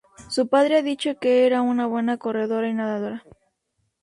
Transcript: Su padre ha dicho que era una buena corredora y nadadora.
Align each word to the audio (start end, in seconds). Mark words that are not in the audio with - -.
Su 0.29 0.47
padre 0.47 0.77
ha 0.77 0.81
dicho 0.81 1.19
que 1.19 1.45
era 1.45 1.61
una 1.61 1.85
buena 1.85 2.17
corredora 2.17 2.67
y 2.67 2.73
nadadora. 2.73 3.23